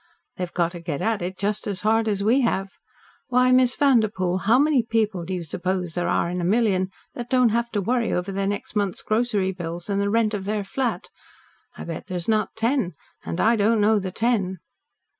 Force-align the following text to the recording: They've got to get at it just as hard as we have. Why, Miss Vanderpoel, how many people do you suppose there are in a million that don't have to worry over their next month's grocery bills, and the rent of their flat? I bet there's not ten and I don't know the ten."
They've 0.37 0.51
got 0.51 0.71
to 0.71 0.79
get 0.79 1.03
at 1.03 1.21
it 1.21 1.37
just 1.37 1.67
as 1.67 1.81
hard 1.81 2.07
as 2.07 2.23
we 2.23 2.41
have. 2.41 2.79
Why, 3.27 3.51
Miss 3.51 3.75
Vanderpoel, 3.75 4.39
how 4.49 4.57
many 4.57 4.81
people 4.81 5.25
do 5.25 5.33
you 5.35 5.43
suppose 5.43 5.93
there 5.93 6.07
are 6.07 6.27
in 6.27 6.41
a 6.41 6.43
million 6.43 6.89
that 7.13 7.29
don't 7.29 7.49
have 7.49 7.69
to 7.69 7.81
worry 7.83 8.11
over 8.11 8.31
their 8.31 8.47
next 8.47 8.75
month's 8.75 9.03
grocery 9.03 9.51
bills, 9.51 9.91
and 9.91 10.01
the 10.01 10.09
rent 10.09 10.33
of 10.33 10.45
their 10.45 10.63
flat? 10.63 11.11
I 11.77 11.83
bet 11.83 12.07
there's 12.07 12.27
not 12.27 12.55
ten 12.55 12.95
and 13.23 13.39
I 13.39 13.55
don't 13.55 13.79
know 13.79 13.99
the 13.99 14.09
ten." 14.11 14.57